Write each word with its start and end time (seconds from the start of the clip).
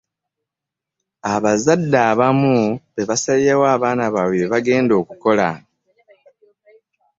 Abazadde 1.33 1.97
abamu 2.11 2.55
be 2.93 3.03
basalirawo 3.09 3.65
abaana 3.75 4.05
bye 4.13 4.43
bagenda 4.53 4.93
okukola. 5.01 5.49